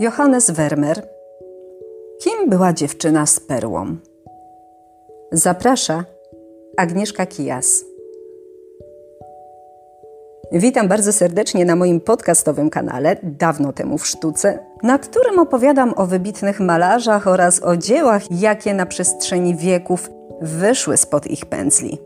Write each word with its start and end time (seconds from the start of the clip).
Johannes 0.00 0.50
Vermeer. 0.50 1.08
Kim 2.20 2.50
była 2.50 2.72
dziewczyna 2.72 3.26
z 3.26 3.40
perłą? 3.40 3.96
Zaprasza 5.32 6.04
Agnieszka 6.76 7.26
Kijas. 7.26 7.84
Witam 10.52 10.88
bardzo 10.88 11.12
serdecznie 11.12 11.64
na 11.64 11.76
moim 11.76 12.00
podcastowym 12.00 12.70
kanale 12.70 13.16
Dawno 13.22 13.72
temu 13.72 13.98
w 13.98 14.06
sztuce, 14.06 14.58
na 14.82 14.98
którym 14.98 15.38
opowiadam 15.38 15.94
o 15.96 16.06
wybitnych 16.06 16.60
malarzach 16.60 17.26
oraz 17.26 17.62
o 17.62 17.76
dziełach, 17.76 18.22
jakie 18.30 18.74
na 18.74 18.86
przestrzeni 18.86 19.56
wieków 19.56 20.10
wyszły 20.40 20.96
spod 20.96 21.26
ich 21.26 21.46
pędzli. 21.46 21.98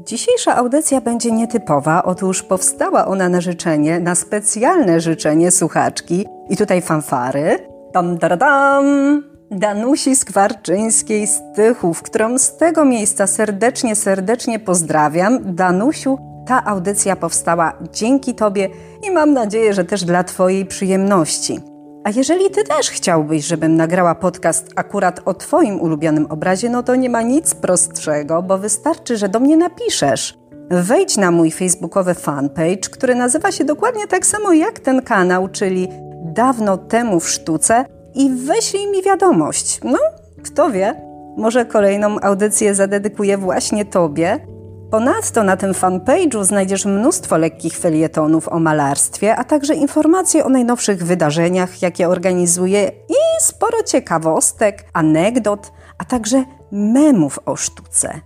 Dzisiejsza 0.00 0.56
audycja 0.56 1.00
będzie 1.00 1.32
nietypowa, 1.32 2.02
otóż 2.02 2.42
powstała 2.42 3.06
ona 3.06 3.28
na 3.28 3.40
życzenie, 3.40 4.00
na 4.00 4.14
specjalne 4.14 5.00
życzenie 5.00 5.50
słuchaczki 5.50 6.26
i 6.50 6.56
tutaj 6.56 6.82
fanfary. 6.82 7.58
Tam, 7.92 8.18
tam, 8.18 8.38
tam. 8.38 9.22
Danusi 9.50 10.16
Skwarczyńskiej 10.16 11.26
z 11.26 11.42
Tychów, 11.54 12.02
którą 12.02 12.38
z 12.38 12.56
tego 12.56 12.84
miejsca 12.84 13.26
serdecznie, 13.26 13.96
serdecznie 13.96 14.58
pozdrawiam. 14.58 15.54
Danusiu, 15.54 16.18
ta 16.46 16.64
audycja 16.64 17.16
powstała 17.16 17.72
dzięki 17.92 18.34
Tobie 18.34 18.68
i 19.08 19.10
mam 19.10 19.32
nadzieję, 19.32 19.74
że 19.74 19.84
też 19.84 20.04
dla 20.04 20.24
Twojej 20.24 20.66
przyjemności. 20.66 21.60
A 22.04 22.10
jeżeli 22.10 22.50
Ty 22.50 22.64
też 22.64 22.90
chciałbyś, 22.90 23.44
żebym 23.44 23.76
nagrała 23.76 24.14
podcast 24.14 24.66
akurat 24.76 25.20
o 25.24 25.34
Twoim 25.34 25.80
ulubionym 25.80 26.26
obrazie, 26.26 26.70
no 26.70 26.82
to 26.82 26.96
nie 26.96 27.10
ma 27.10 27.22
nic 27.22 27.54
prostszego, 27.54 28.42
bo 28.42 28.58
wystarczy, 28.58 29.16
że 29.16 29.28
do 29.28 29.40
mnie 29.40 29.56
napiszesz. 29.56 30.38
Wejdź 30.70 31.16
na 31.16 31.30
mój 31.30 31.50
facebookowy 31.50 32.14
fanpage, 32.14 32.90
który 32.90 33.14
nazywa 33.14 33.52
się 33.52 33.64
dokładnie 33.64 34.06
tak 34.06 34.26
samo 34.26 34.52
jak 34.52 34.78
ten 34.78 35.02
kanał, 35.02 35.48
czyli 35.48 35.88
Dawno 36.36 36.76
temu 36.76 37.20
w 37.20 37.28
sztuce 37.28 37.84
i 38.14 38.30
wyślij 38.30 38.90
mi 38.90 39.02
wiadomość. 39.02 39.80
No, 39.84 39.98
kto 40.44 40.70
wie, 40.70 41.02
może 41.36 41.64
kolejną 41.64 42.20
audycję 42.20 42.74
zadedykuję 42.74 43.38
właśnie 43.38 43.84
Tobie. 43.84 44.46
Ponadto 44.90 45.42
na 45.42 45.56
tym 45.56 45.72
fanpage'u 45.72 46.44
znajdziesz 46.44 46.84
mnóstwo 46.84 47.36
lekkich 47.36 47.78
felietonów 47.78 48.48
o 48.48 48.58
malarstwie, 48.58 49.36
a 49.36 49.44
także 49.44 49.74
informacje 49.74 50.44
o 50.44 50.48
najnowszych 50.48 51.04
wydarzeniach, 51.04 51.82
jakie 51.82 52.08
organizuję 52.08 52.88
i 53.08 53.14
sporo 53.40 53.82
ciekawostek, 53.82 54.84
anegdot, 54.92 55.72
a 55.98 56.04
także 56.04 56.44
memów 56.72 57.38
o 57.46 57.56
sztuce. 57.56 58.20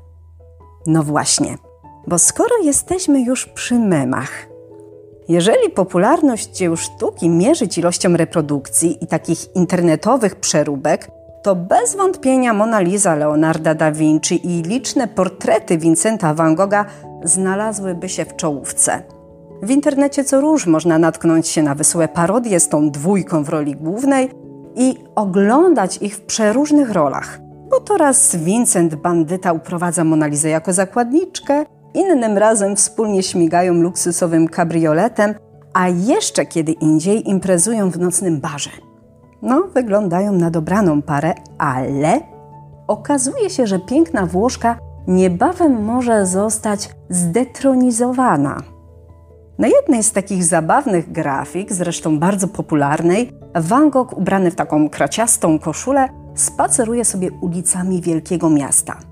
No 0.86 1.02
właśnie, 1.02 1.56
bo 2.06 2.18
skoro 2.18 2.58
jesteśmy 2.62 3.22
już 3.22 3.46
przy 3.46 3.74
memach, 3.78 4.49
jeżeli 5.30 5.70
popularność 5.70 6.56
dzieł 6.56 6.76
sztuki 6.76 7.28
mierzyć 7.28 7.78
ilością 7.78 8.16
reprodukcji 8.16 9.04
i 9.04 9.06
takich 9.06 9.56
internetowych 9.56 10.36
przeróbek, 10.36 11.10
to 11.42 11.56
bez 11.56 11.96
wątpienia 11.96 12.54
Mona 12.54 12.80
Lisa 12.80 13.14
Leonarda 13.14 13.74
da 13.74 13.92
Vinci 13.92 14.46
i 14.46 14.62
liczne 14.62 15.08
portrety 15.08 15.78
Vincenta 15.78 16.34
van 16.34 16.54
Gogha 16.54 16.84
znalazłyby 17.24 18.08
się 18.08 18.24
w 18.24 18.36
czołówce. 18.36 19.02
W 19.62 19.70
internecie 19.70 20.24
co 20.24 20.40
róż 20.40 20.66
można 20.66 20.98
natknąć 20.98 21.48
się 21.48 21.62
na 21.62 21.74
wesołe 21.74 22.08
parodie 22.08 22.60
z 22.60 22.68
tą 22.68 22.90
dwójką 22.90 23.44
w 23.44 23.48
roli 23.48 23.76
głównej 23.76 24.30
i 24.76 24.94
oglądać 25.14 25.98
ich 26.02 26.16
w 26.16 26.20
przeróżnych 26.20 26.90
rolach. 26.90 27.40
Bo 27.70 27.80
to 27.80 27.96
raz 27.96 28.36
Vincent 28.36 28.94
bandyta 28.94 29.52
uprowadza 29.52 30.04
Monalizę 30.04 30.48
jako 30.48 30.72
zakładniczkę, 30.72 31.66
innym 31.94 32.38
razem 32.38 32.76
wspólnie 32.76 33.22
śmigają 33.22 33.74
luksusowym 33.74 34.48
kabrioletem, 34.48 35.34
a 35.72 35.88
jeszcze 35.88 36.46
kiedy 36.46 36.72
indziej 36.72 37.28
imprezują 37.28 37.90
w 37.90 37.98
nocnym 37.98 38.40
barze. 38.40 38.70
No, 39.42 39.62
wyglądają 39.74 40.32
na 40.32 40.50
dobraną 40.50 41.02
parę, 41.02 41.34
ale 41.58 42.20
okazuje 42.86 43.50
się, 43.50 43.66
że 43.66 43.78
piękna 43.78 44.26
Włoszka 44.26 44.78
niebawem 45.06 45.84
może 45.84 46.26
zostać 46.26 46.90
zdetronizowana. 47.10 48.62
Na 49.58 49.68
jednej 49.68 50.02
z 50.02 50.12
takich 50.12 50.44
zabawnych 50.44 51.12
grafik, 51.12 51.72
zresztą 51.72 52.18
bardzo 52.18 52.48
popularnej, 52.48 53.32
Van 53.54 53.90
Gogh 53.90 54.18
ubrany 54.18 54.50
w 54.50 54.54
taką 54.54 54.88
kraciastą 54.88 55.58
koszulę 55.58 56.08
spaceruje 56.34 57.04
sobie 57.04 57.30
ulicami 57.40 58.02
wielkiego 58.02 58.50
miasta. 58.50 59.09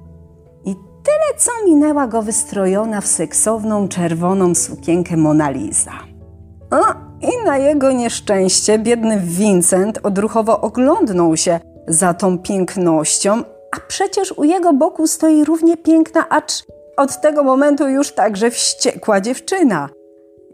Tyle 1.08 1.38
co 1.38 1.50
minęła 1.64 2.06
go 2.06 2.22
wystrojona 2.22 3.00
w 3.00 3.06
seksowną 3.06 3.88
czerwoną 3.88 4.54
sukienkę 4.54 5.16
Mona 5.16 5.50
Lisa. 5.50 5.92
O, 6.70 6.84
i 7.20 7.44
na 7.44 7.58
jego 7.58 7.92
nieszczęście 7.92 8.78
biedny 8.78 9.20
Vincent 9.20 9.98
odruchowo 10.02 10.60
oglądnął 10.60 11.36
się 11.36 11.60
za 11.86 12.14
tą 12.14 12.38
pięknością, 12.38 13.42
a 13.76 13.80
przecież 13.88 14.32
u 14.32 14.44
jego 14.44 14.72
boku 14.72 15.06
stoi 15.06 15.44
równie 15.44 15.76
piękna, 15.76 16.28
acz 16.28 16.66
od 16.96 17.20
tego 17.20 17.44
momentu 17.44 17.88
już 17.88 18.12
także 18.12 18.50
wściekła 18.50 19.20
dziewczyna. 19.20 19.88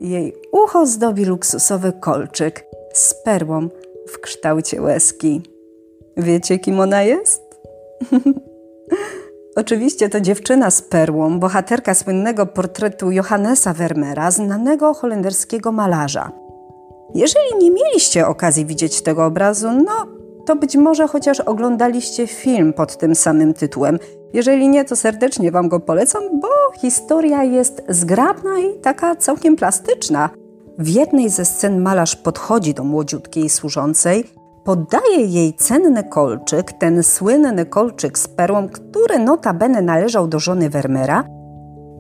Jej 0.00 0.34
ucho 0.52 0.86
zdobi 0.86 1.24
luksusowy 1.24 1.92
kolczyk 1.92 2.64
z 2.92 3.14
perłą 3.14 3.68
w 4.08 4.20
kształcie 4.20 4.82
łezki. 4.82 5.42
Wiecie, 6.16 6.58
kim 6.58 6.80
ona 6.80 7.02
jest? 7.02 7.42
Oczywiście 9.56 10.08
to 10.08 10.20
dziewczyna 10.20 10.70
z 10.70 10.82
perłą, 10.82 11.40
bohaterka 11.40 11.94
słynnego 11.94 12.46
portretu 12.46 13.10
Johannesa 13.10 13.72
Vermeera, 13.74 14.30
znanego 14.30 14.94
holenderskiego 14.94 15.72
malarza. 15.72 16.32
Jeżeli 17.14 17.58
nie 17.58 17.70
mieliście 17.70 18.26
okazji 18.26 18.66
widzieć 18.66 19.02
tego 19.02 19.24
obrazu, 19.24 19.68
no 19.72 20.06
to 20.46 20.56
być 20.56 20.76
może 20.76 21.08
chociaż 21.08 21.40
oglądaliście 21.40 22.26
film 22.26 22.72
pod 22.72 22.96
tym 22.96 23.14
samym 23.14 23.54
tytułem. 23.54 23.98
Jeżeli 24.32 24.68
nie, 24.68 24.84
to 24.84 24.96
serdecznie 24.96 25.50
Wam 25.50 25.68
go 25.68 25.80
polecam, 25.80 26.22
bo 26.40 26.48
historia 26.80 27.44
jest 27.44 27.82
zgrabna 27.88 28.58
i 28.58 28.80
taka 28.80 29.16
całkiem 29.16 29.56
plastyczna. 29.56 30.30
W 30.78 30.88
jednej 30.88 31.30
ze 31.30 31.44
scen 31.44 31.82
malarz 31.82 32.16
podchodzi 32.16 32.74
do 32.74 32.84
młodziutkiej 32.84 33.50
służącej, 33.50 34.24
podaje 34.64 35.26
jej 35.26 35.54
cenny 35.54 36.04
kolczyk, 36.04 36.72
ten 36.72 37.02
słynny 37.02 37.66
kolczyk 37.66 38.18
z 38.18 38.28
perłą, 38.28 38.68
który 38.68 39.18
notabene 39.18 39.82
należał 39.82 40.28
do 40.28 40.38
żony 40.38 40.70
Vermeera 40.70 41.24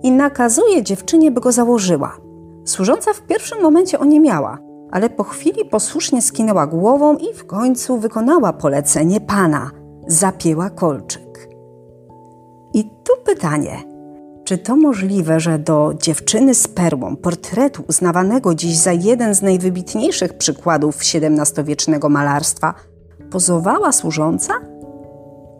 i 0.02 0.12
nakazuje 0.12 0.82
dziewczynie, 0.82 1.30
by 1.30 1.40
go 1.40 1.52
założyła. 1.52 2.16
Służąca 2.64 3.12
w 3.12 3.22
pierwszym 3.22 3.62
momencie 3.62 3.98
oniemiała– 3.98 4.58
ale 4.94 5.10
po 5.10 5.24
chwili 5.24 5.64
posłusznie 5.64 6.22
skinęła 6.22 6.66
głową 6.66 7.16
i 7.16 7.34
w 7.34 7.46
końcu 7.46 7.98
wykonała 7.98 8.52
polecenie 8.52 9.20
pana. 9.20 9.70
Zapięła 10.06 10.70
kolczyk. 10.70 11.48
I 12.74 12.84
tu 12.84 13.12
pytanie. 13.24 13.93
Czy 14.44 14.58
to 14.58 14.76
możliwe, 14.76 15.40
że 15.40 15.58
do 15.58 15.94
dziewczyny 16.02 16.54
z 16.54 16.68
perłą, 16.68 17.16
portretu 17.16 17.84
uznawanego 17.88 18.54
dziś 18.54 18.76
za 18.76 18.92
jeden 18.92 19.34
z 19.34 19.42
najwybitniejszych 19.42 20.38
przykładów 20.38 20.96
XVII-wiecznego 21.14 22.08
malarstwa, 22.08 22.74
pozowała 23.30 23.92
służąca? 23.92 24.54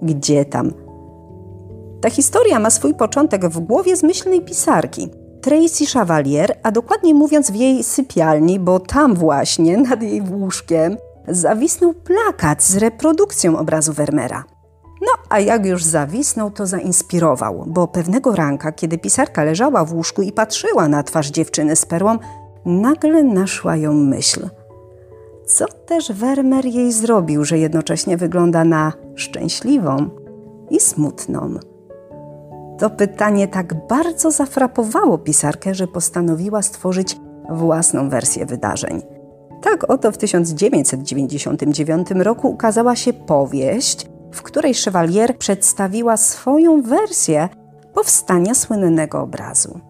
Gdzie 0.03 0.45
tam? 0.45 0.73
Ta 2.01 2.11
historia 2.11 2.59
ma 2.59 2.71
swój 2.71 2.95
początek 2.95 3.49
w 3.49 3.61
głowie 3.61 3.97
zmyślnej 3.97 4.41
pisarki– 4.41 5.09
Tracy 5.45 5.87
Chevalier, 5.87 6.59
a 6.63 6.71
dokładnie 6.71 7.15
mówiąc 7.15 7.51
w 7.51 7.55
jej 7.55 7.85
sypialni, 7.85 8.61
bo 8.61 8.81
tam 8.81 9.15
właśnie, 9.15 9.77
nad 9.77 10.03
jej 10.03 10.23
łóżkiem, 10.23 10.97
zawisnął 11.29 11.95
plakat 11.95 12.63
z 12.63 12.77
reprodukcją 12.77 13.59
obrazu 13.59 13.93
Vermeera. 13.93 14.45
No, 15.05 15.11
a 15.29 15.41
jak 15.41 15.67
już 15.67 15.85
zawisnął, 15.85 16.51
to 16.51 16.67
zainspirował, 16.67 17.65
bo 17.67 17.89
pewnego 17.89 18.35
ranka, 18.35 18.73
kiedy 18.73 18.99
pisarka 18.99 19.45
leżała 19.45 19.85
w 19.85 19.95
łóżku 19.95 20.23
i 20.23 20.33
patrzyła 20.33 20.89
na 20.89 21.03
twarz 21.03 21.31
dziewczyny 21.31 21.77
z 21.77 21.87
perłą, 21.87 22.19
nagle 22.65 23.23
naszła 23.23 23.77
ją 23.77 23.93
myśl. 23.93 24.49
Co 25.47 25.67
też 25.87 26.13
Vermeer 26.13 26.65
jej 26.65 26.93
zrobił, 26.93 27.45
że 27.45 27.59
jednocześnie 27.59 28.17
wygląda 28.17 28.65
na 28.65 28.93
szczęśliwą 29.15 30.09
i 30.71 30.81
smutną? 30.81 31.55
To 32.79 32.91
pytanie 32.91 33.49
tak 33.49 33.87
bardzo 33.89 34.31
zafrapowało 34.31 35.19
pisarkę, 35.19 35.75
że 35.75 35.87
postanowiła 35.87 36.63
stworzyć 36.63 37.17
własną 37.51 38.09
wersję 38.09 38.47
wydarzeń. 38.47 39.03
Tak 39.63 39.91
oto 39.91 40.13
w 40.13 40.19
1999 40.19 42.11
roku 42.11 42.49
ukazała 42.49 42.97
się 42.97 43.13
powieść, 43.13 44.07
w 44.35 44.43
której 44.43 44.75
Chevalier 44.75 45.39
przedstawiła 45.39 46.17
swoją 46.17 46.83
wersję 46.83 47.49
powstania 47.95 48.55
słynnego 48.55 49.21
obrazu. 49.21 49.81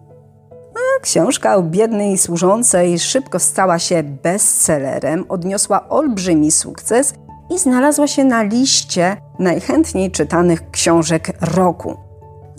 A 0.75 1.01
książka 1.01 1.55
o 1.55 1.63
biednej 1.63 2.17
służącej 2.17 2.99
szybko 2.99 3.39
stała 3.39 3.79
się 3.79 4.03
bestsellerem, 4.03 5.25
odniosła 5.29 5.89
olbrzymi 5.89 6.51
sukces 6.51 7.13
i 7.49 7.59
znalazła 7.59 8.07
się 8.07 8.23
na 8.23 8.43
liście 8.43 9.17
najchętniej 9.39 10.11
czytanych 10.11 10.71
książek 10.71 11.31
roku. 11.41 11.97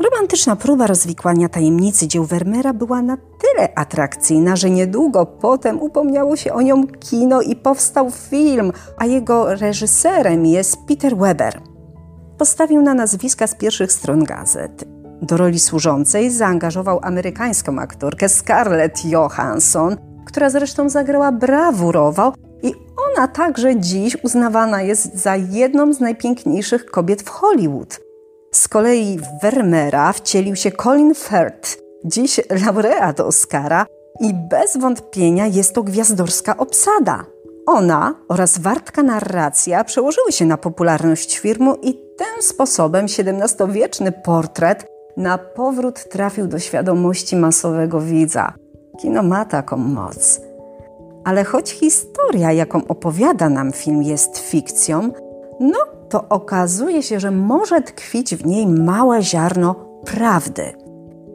Romantyczna 0.05 0.57
próba 0.57 0.87
rozwikłania 0.87 1.49
tajemnicy 1.49 2.09
dzieł 2.09 2.25
Vermeera 2.25 2.73
była 2.73 3.03
na 3.03 3.17
tyle 3.17 3.75
atrakcyjna, 3.75 4.57
że 4.57 4.71
niedługo 4.71 5.27
potem 5.27 5.83
upomniało 5.83 6.37
się 6.37 6.53
o 6.53 6.63
nią 6.63 6.87
kino 6.87 7.43
i 7.43 7.57
powstał 7.57 8.11
film, 8.11 8.73
a 8.97 9.07
jego 9.07 9.55
reżyserem 9.55 10.47
jest 10.47 10.77
Peter 10.89 11.17
Weber. 11.17 11.61
Postawił 12.39 12.83
na 12.83 12.95
nazwiska 12.95 13.47
z 13.47 13.55
pierwszych 13.55 13.93
stron 13.93 14.25
gazet. 14.25 14.85
Do 15.23 15.37
roli 15.37 15.59
służącej 15.59 16.31
zaangażował 16.31 17.01
amerykańską 17.03 17.79
aktorkę 17.79 18.29
Scarlett 18.29 19.05
Johansson, 19.05 19.97
która 20.27 20.51
zresztą 20.51 20.89
zagrała 20.89 21.33
brawurowo 21.33 22.33
i 22.63 22.73
ona 23.11 23.29
także 23.29 23.81
dziś 23.81 24.17
uznawana 24.25 24.83
jest 24.83 25.15
za 25.15 25.37
jedną 25.37 25.93
z 25.93 26.01
najpiękniejszych 26.01 26.87
kobiet 26.87 27.23
w 27.23 27.29
Hollywood. 27.29 28.01
Z 28.53 28.69
kolei 28.69 29.19
w 29.19 29.43
Vermeera 29.43 30.13
wcielił 30.13 30.57
się 30.57 30.73
Colin 30.73 31.15
Firth, 31.15 31.79
dziś 32.05 32.41
laureat 32.65 33.21
Oscara 33.21 33.87
i 34.21 34.35
bez 34.51 34.77
wątpienia 34.77 35.47
jest 35.47 35.75
to 35.75 35.83
gwiazdorska 35.83 36.57
obsada. 36.57 37.25
Ona 37.67 38.15
oraz 38.29 38.59
wartka 38.59 39.03
narracja 39.03 39.85
przełożyły 39.85 40.33
się 40.33 40.47
na 40.47 40.57
popularność 40.57 41.39
filmu 41.39 41.77
i 41.83 42.06
tym 42.19 42.43
sposobem 42.43 43.07
XVII-wieczny 43.07 44.13
portret 44.13 44.87
na 45.17 45.39
powrót 45.39 46.09
trafił 46.09 46.47
do 46.47 46.59
świadomości 46.59 47.37
masowego 47.37 48.01
widza. 48.01 48.53
Kino 49.01 49.23
ma 49.23 49.45
taką 49.45 49.77
moc. 49.77 50.41
Ale 51.25 51.45
choć 51.45 51.71
historia, 51.71 52.53
jaką 52.53 52.87
opowiada 52.89 53.49
nam 53.49 53.73
film, 53.73 54.03
jest 54.03 54.39
fikcją, 54.39 55.11
no 55.61 55.79
to 56.09 56.29
okazuje 56.29 57.03
się, 57.03 57.21
że 57.21 57.31
może 57.31 57.83
tkwić 57.83 58.37
w 58.37 58.47
niej 58.47 58.67
małe 58.67 59.23
ziarno 59.23 59.75
prawdy. 60.05 60.63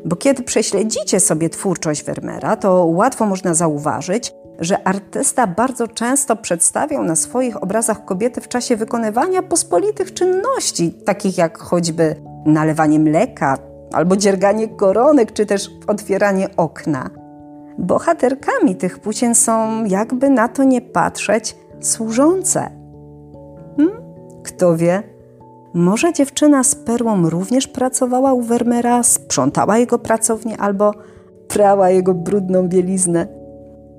Bo 0.05 0.15
kiedy 0.15 0.43
prześledzicie 0.43 1.19
sobie 1.19 1.49
twórczość 1.49 2.03
Vermeera, 2.03 2.55
to 2.55 2.85
łatwo 2.85 3.25
można 3.25 3.53
zauważyć, 3.53 4.33
że 4.61 4.87
artysta 4.87 5.47
bardzo 5.47 5.87
często 5.87 6.35
przedstawiał 6.35 7.03
na 7.03 7.15
swoich 7.15 7.63
obrazach 7.63 8.05
kobiety 8.05 8.41
w 8.41 8.47
czasie 8.47 8.75
wykonywania 8.75 9.41
pospolitych 9.41 10.13
czynności, 10.13 10.93
takich 10.93 11.37
jak 11.37 11.57
choćby 11.57 12.15
nalewanie 12.45 12.99
mleka, 12.99 13.57
albo 13.93 14.17
dzierganie 14.17 14.67
koronek, 14.67 15.33
czy 15.33 15.45
też 15.45 15.69
otwieranie 15.87 16.49
okna. 16.57 17.09
Bohaterkami 17.77 18.75
tych 18.75 18.99
płócien 18.99 19.35
są, 19.35 19.85
jakby 19.85 20.29
na 20.29 20.47
to 20.47 20.63
nie 20.63 20.81
patrzeć, 20.81 21.55
służące. 21.79 22.69
Hmm? 23.77 24.01
Kto 24.43 24.77
wie? 24.77 25.03
Może 25.73 26.13
dziewczyna 26.13 26.63
z 26.63 26.75
perłą 26.75 27.29
również 27.29 27.67
pracowała 27.67 28.33
u 28.33 28.41
Vermeera, 28.41 29.03
sprzątała 29.03 29.77
jego 29.77 29.99
pracownię 29.99 30.57
albo 30.57 30.93
prała 31.47 31.89
jego 31.89 32.13
brudną 32.13 32.67
bieliznę. 32.67 33.40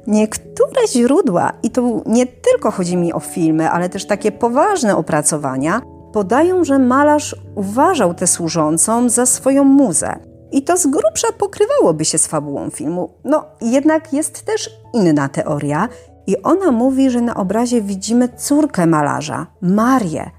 Niektóre 0.06 0.86
źródła, 0.88 1.52
i 1.62 1.70
tu 1.70 2.02
nie 2.06 2.26
tylko 2.26 2.70
chodzi 2.70 2.96
mi 2.96 3.12
o 3.12 3.20
filmy, 3.20 3.70
ale 3.70 3.88
też 3.88 4.06
takie 4.06 4.32
poważne 4.32 4.96
opracowania, 4.96 5.82
podają, 6.12 6.64
że 6.64 6.78
malarz 6.78 7.36
uważał 7.54 8.14
tę 8.14 8.26
służącą 8.26 9.08
za 9.08 9.26
swoją 9.26 9.64
muzę. 9.64 10.16
I 10.52 10.62
to 10.62 10.76
z 10.76 10.86
grubsza 10.86 11.28
pokrywałoby 11.38 12.04
się 12.04 12.18
z 12.18 12.26
fabułą 12.26 12.70
filmu. 12.70 13.10
No, 13.24 13.44
jednak 13.60 14.12
jest 14.12 14.42
też 14.42 14.70
inna 14.94 15.28
teoria, 15.28 15.88
i 16.26 16.42
ona 16.42 16.72
mówi, 16.72 17.10
że 17.10 17.20
na 17.20 17.34
obrazie 17.34 17.82
widzimy 17.82 18.28
córkę 18.28 18.86
malarza, 18.86 19.46
Marię. 19.60 20.30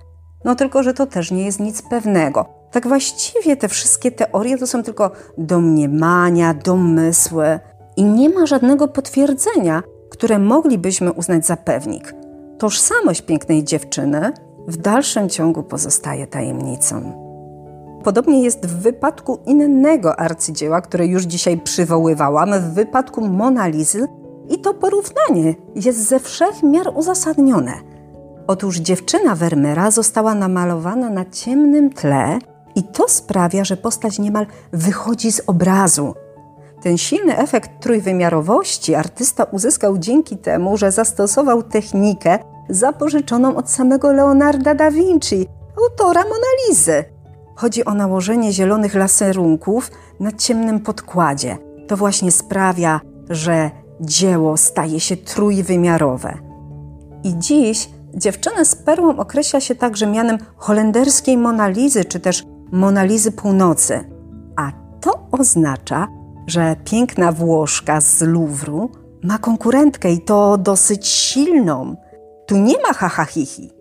No 0.46 0.56
tylko, 0.56 0.84
że 0.84 0.94
to 0.94 1.06
też 1.06 1.32
nie 1.32 1.46
jest 1.46 1.60
nic 1.60 1.82
pewnego. 1.82 2.46
Tak 2.72 2.88
właściwie 2.88 3.58
te 3.58 3.68
wszystkie 3.68 4.12
teorie 4.12 4.58
to 4.58 4.68
są 4.68 4.84
tylko 4.84 5.12
domniemania, 5.38 6.54
domysły 6.54 7.60
i 7.98 8.04
nie 8.04 8.30
ma 8.30 8.46
żadnego 8.46 8.88
potwierdzenia, 8.88 9.84
które 10.10 10.40
moglibyśmy 10.40 11.12
uznać 11.12 11.46
za 11.46 11.58
pewnik. 11.58 12.16
Tożsamość 12.58 13.22
pięknej 13.22 13.64
dziewczyny 13.64 14.32
w 14.68 14.78
dalszym 14.78 15.30
ciągu 15.30 15.64
pozostaje 15.64 16.28
tajemnicą. 16.28 17.24
Podobnie 18.04 18.44
jest 18.44 18.66
w 18.66 18.82
wypadku 18.82 19.40
innego 19.46 20.20
arcydzieła, 20.20 20.82
które 20.82 21.08
już 21.08 21.24
dzisiaj 21.24 21.58
przywoływałam, 21.58 22.54
w 22.60 22.74
wypadku 22.74 23.22
Monalizy, 23.28 24.08
i 24.50 24.58
to 24.62 24.74
porównanie 24.74 25.56
jest 25.76 26.08
ze 26.08 26.20
wszech 26.20 26.64
miar 26.64 26.92
uzasadnione. 26.96 27.74
Otóż 28.48 28.78
dziewczyna 28.78 29.36
Vermeera 29.36 29.92
została 29.92 30.36
namalowana 30.36 31.10
na 31.10 31.26
ciemnym 31.26 31.90
tle 31.90 32.40
i 32.76 32.84
to 32.84 33.10
sprawia, 33.10 33.64
że 33.64 33.78
postać 33.78 34.20
niemal 34.20 34.46
wychodzi 34.74 35.32
z 35.32 35.42
obrazu. 35.48 36.14
Ten 36.84 36.98
silny 36.98 37.38
efekt 37.38 37.72
trójwymiarowości 37.80 38.96
artysta 38.96 39.44
uzyskał 39.44 39.98
dzięki 39.98 40.38
temu, 40.38 40.78
że 40.78 40.92
zastosował 40.92 41.64
technikę 41.64 42.40
zapożyczoną 42.70 43.56
od 43.56 43.70
samego 43.70 44.14
Leonarda 44.14 44.76
da 44.76 44.92
Vinci, 44.92 45.48
autora 45.78 46.24
Monalizy. 46.24 47.04
Chodzi 47.56 47.86
o 47.86 47.94
nałożenie 47.94 48.54
zielonych 48.54 48.96
laserunków 48.96 49.92
na 50.20 50.32
ciemnym 50.32 50.80
podkładzie. 50.80 51.58
To 51.88 51.98
właśnie 51.98 52.32
sprawia, 52.32 53.02
że 53.30 53.72
dzieło 54.02 54.58
staje 54.58 55.00
się 55.00 55.18
trójwymiarowe. 55.18 56.38
I 57.24 57.38
dziś 57.38 57.90
dziewczynę 58.16 58.66
z 58.66 58.76
perłą 58.76 59.18
określa 59.18 59.60
się 59.60 59.76
także 59.76 60.08
mianem 60.08 60.38
holenderskiej 60.56 61.38
Monalizy 61.38 62.06
czy 62.06 62.20
też 62.20 62.44
Monalizy 62.72 63.32
Północy. 63.32 64.10
A 64.56 64.72
to 65.02 65.28
oznacza, 65.32 66.08
że 66.48 66.76
piękna 66.86 67.32
Włoszka 67.32 68.02
z 68.02 68.22
Louvru 68.22 68.90
ma 69.24 69.38
konkurentkę 69.38 70.12
i 70.12 70.22
to 70.22 70.58
dosyć 70.58 71.08
silną. 71.08 71.96
Tu 72.48 72.58
nie 72.58 72.76
ma 72.88 72.94
hahahihi. 72.94 73.72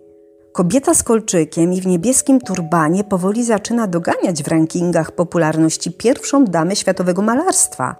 Kobieta 0.53 0.93
z 0.93 1.03
kolczykiem 1.03 1.73
i 1.73 1.81
w 1.81 1.87
niebieskim 1.87 2.41
turbanie 2.41 3.03
powoli 3.03 3.43
zaczyna 3.43 3.87
doganiać 3.87 4.43
w 4.43 4.47
rankingach 4.47 5.11
popularności 5.11 5.91
pierwszą 5.91 6.45
damę 6.45 6.75
światowego 6.75 7.21
malarstwa. 7.21 7.95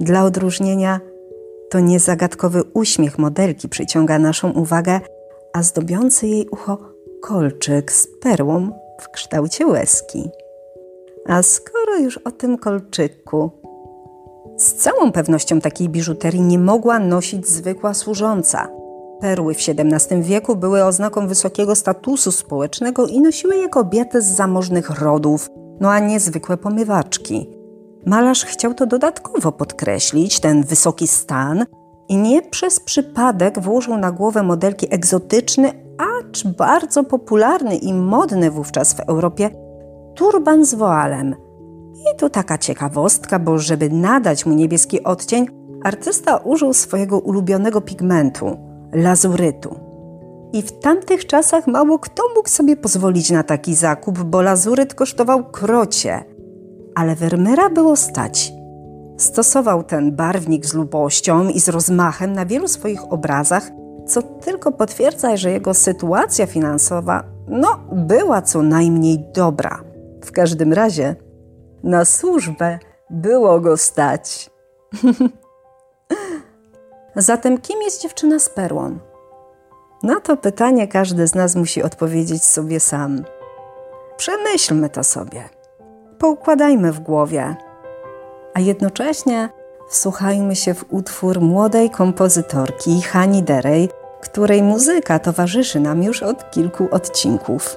Dla 0.00 0.24
odróżnienia 0.24 1.00
to 1.70 1.80
nie 1.80 2.00
zagadkowy 2.00 2.62
uśmiech 2.74 3.18
modelki 3.18 3.68
przyciąga 3.68 4.18
naszą 4.18 4.50
uwagę, 4.50 5.00
a 5.52 5.62
zdobiący 5.62 6.26
jej 6.26 6.48
ucho 6.48 6.78
kolczyk 7.22 7.92
z 7.92 8.06
perłą 8.20 8.70
w 9.00 9.08
kształcie 9.08 9.66
łezki. 9.66 10.30
A 11.26 11.42
skoro 11.42 11.98
już 11.98 12.18
o 12.18 12.30
tym 12.30 12.58
kolczyku, 12.58 13.50
z 14.56 14.74
całą 14.74 15.12
pewnością 15.12 15.60
takiej 15.60 15.88
biżuterii 15.88 16.40
nie 16.40 16.58
mogła 16.58 16.98
nosić 16.98 17.48
zwykła 17.48 17.94
służąca. 17.94 18.68
Perły 19.20 19.54
w 19.54 19.58
XVII 19.58 20.22
wieku 20.22 20.56
były 20.56 20.84
oznaką 20.84 21.26
wysokiego 21.26 21.74
statusu 21.74 22.32
społecznego 22.32 23.06
i 23.06 23.20
nosiły 23.20 23.56
je 23.56 23.68
kobiety 23.68 24.22
z 24.22 24.26
zamożnych 24.26 24.90
rodów, 24.90 25.48
no 25.80 25.90
a 25.90 25.98
nie 25.98 26.20
zwykłe 26.20 26.56
pomywaczki. 26.56 27.50
Malarz 28.06 28.44
chciał 28.44 28.74
to 28.74 28.86
dodatkowo 28.86 29.52
podkreślić, 29.52 30.40
ten 30.40 30.64
wysoki 30.64 31.08
stan, 31.08 31.64
i 32.08 32.16
nie 32.16 32.42
przez 32.42 32.80
przypadek 32.80 33.60
włożył 33.60 33.96
na 33.96 34.12
głowę 34.12 34.42
modelki 34.42 34.94
egzotyczny, 34.94 35.72
acz 35.98 36.46
bardzo 36.46 37.04
popularny 37.04 37.76
i 37.76 37.94
modny 37.94 38.50
wówczas 38.50 38.94
w 38.94 39.00
Europie 39.00 39.50
turban 40.14 40.64
z 40.64 40.74
woalem. 40.74 41.34
I 41.94 42.16
tu 42.18 42.30
taka 42.30 42.58
ciekawostka, 42.58 43.38
bo 43.38 43.58
żeby 43.58 43.90
nadać 43.90 44.46
mu 44.46 44.54
niebieski 44.54 45.04
odcień, 45.04 45.46
artysta 45.84 46.36
użył 46.36 46.72
swojego 46.72 47.18
ulubionego 47.18 47.80
pigmentu 47.80 48.56
lazurytu. 48.92 49.76
I 50.52 50.62
w 50.62 50.80
tamtych 50.80 51.26
czasach 51.26 51.66
mało 51.66 51.98
kto 51.98 52.22
mógł 52.36 52.48
sobie 52.48 52.76
pozwolić 52.76 53.30
na 53.30 53.42
taki 53.42 53.74
zakup, 53.74 54.18
bo 54.18 54.42
lazuryt 54.42 54.94
kosztował 54.94 55.44
krocie. 55.44 56.24
Ale 56.94 57.16
Vermeera 57.16 57.70
było 57.70 57.96
stać. 57.96 58.52
Stosował 59.16 59.82
ten 59.82 60.16
barwnik 60.16 60.66
z 60.66 60.74
lubością 60.74 61.48
i 61.48 61.60
z 61.60 61.68
rozmachem 61.68 62.32
na 62.32 62.46
wielu 62.46 62.68
swoich 62.68 63.12
obrazach, 63.12 63.70
co 64.06 64.22
tylko 64.22 64.72
potwierdza, 64.72 65.36
że 65.36 65.50
jego 65.50 65.74
sytuacja 65.74 66.46
finansowa, 66.46 67.24
no, 67.48 67.68
była 67.92 68.42
co 68.42 68.62
najmniej 68.62 69.24
dobra. 69.34 69.82
W 70.24 70.32
każdym 70.32 70.72
razie 70.72 71.16
na 71.82 72.04
służbę 72.04 72.78
było 73.10 73.60
go 73.60 73.76
stać. 73.76 74.50
Zatem 77.16 77.58
kim 77.58 77.82
jest 77.82 78.02
dziewczyna 78.02 78.38
z 78.38 78.48
perłą? 78.48 78.98
Na 80.02 80.20
to 80.20 80.36
pytanie 80.36 80.88
każdy 80.88 81.26
z 81.26 81.34
nas 81.34 81.56
musi 81.56 81.82
odpowiedzieć 81.82 82.44
sobie 82.44 82.80
sam. 82.80 83.24
Przemyślmy 84.16 84.90
to 84.90 85.04
sobie. 85.04 85.48
Poukładajmy 86.18 86.92
w 86.92 87.00
głowie. 87.00 87.56
A 88.54 88.60
jednocześnie 88.60 89.48
wsłuchajmy 89.88 90.56
się 90.56 90.74
w 90.74 90.84
utwór 90.92 91.40
młodej 91.40 91.90
kompozytorki 91.90 93.02
Hani 93.02 93.42
Derej, 93.42 93.88
której 94.20 94.62
muzyka 94.62 95.18
towarzyszy 95.18 95.80
nam 95.80 96.02
już 96.02 96.22
od 96.22 96.50
kilku 96.50 96.88
odcinków. 96.90 97.76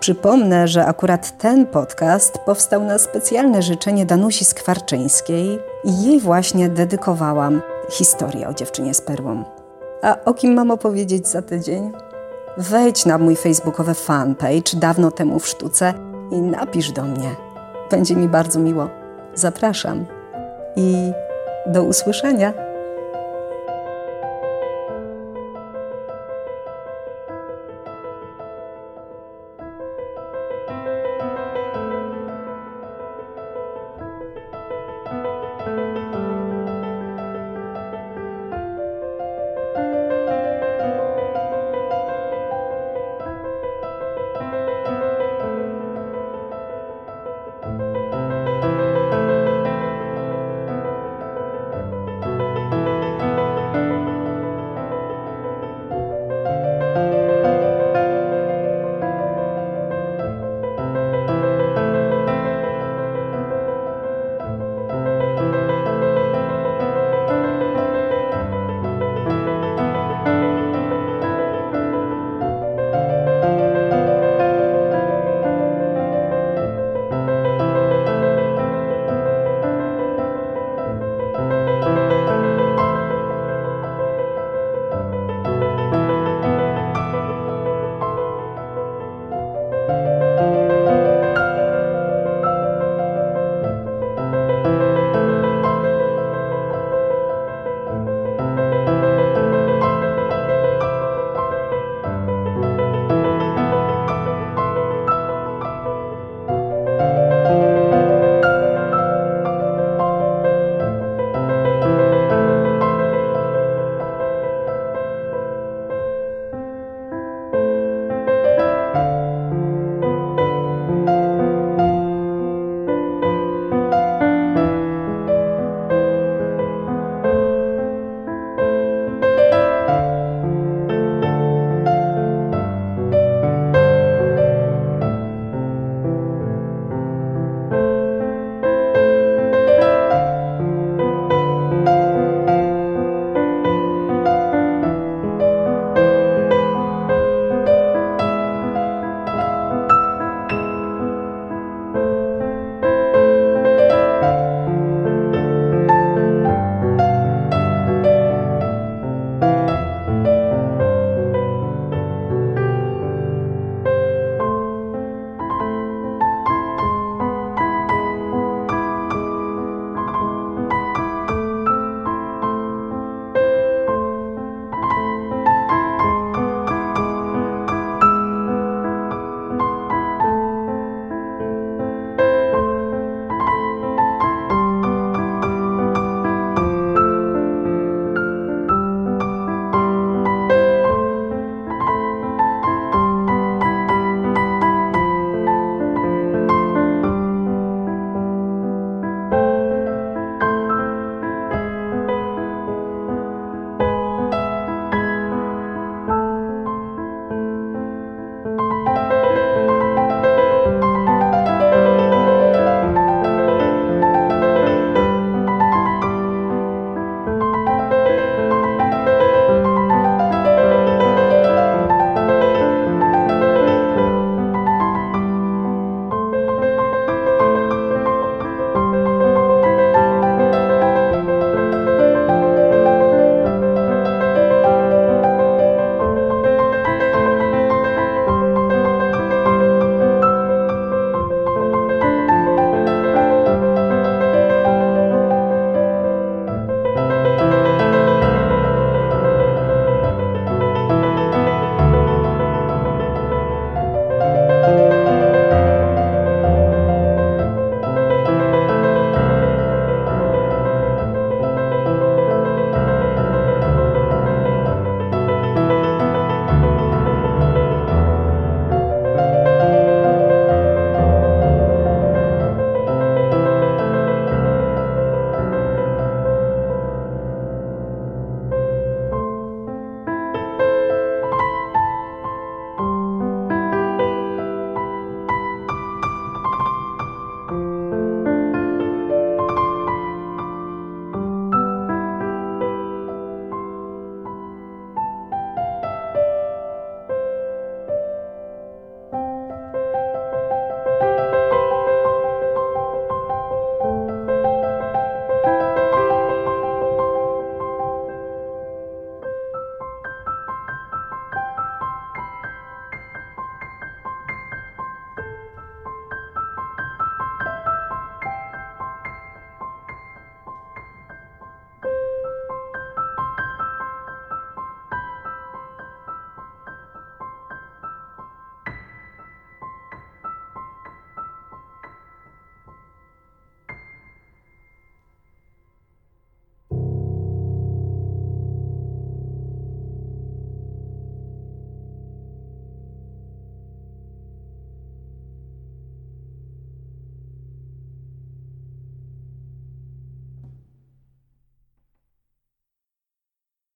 Przypomnę, 0.00 0.68
że 0.68 0.86
akurat 0.86 1.38
ten 1.38 1.66
podcast 1.66 2.38
powstał 2.38 2.84
na 2.84 2.98
specjalne 2.98 3.62
życzenie 3.62 4.06
Danusi 4.06 4.44
Skwarczyńskiej 4.44 5.58
i 5.84 6.02
jej 6.02 6.20
właśnie 6.20 6.68
dedykowałam 6.68 7.62
historię 7.90 8.48
o 8.48 8.54
dziewczynie 8.54 8.94
z 8.94 9.00
perłą. 9.00 9.44
A 10.02 10.16
o 10.24 10.34
kim 10.34 10.54
mam 10.54 10.70
opowiedzieć 10.70 11.28
za 11.28 11.42
tydzień? 11.42 11.92
Wejdź 12.56 13.06
na 13.06 13.18
mój 13.18 13.36
facebookowy 13.36 13.94
fanpage 13.94 14.76
dawno 14.76 15.10
temu 15.10 15.38
w 15.38 15.48
sztuce 15.48 15.94
i 16.30 16.40
napisz 16.40 16.92
do 16.92 17.02
mnie. 17.02 17.36
Będzie 17.90 18.16
mi 18.16 18.28
bardzo 18.28 18.60
miło. 18.60 18.88
Zapraszam 19.34 20.06
i 20.76 21.12
do 21.66 21.82
usłyszenia. 21.82 22.65